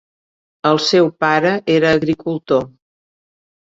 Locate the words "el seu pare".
0.69-1.53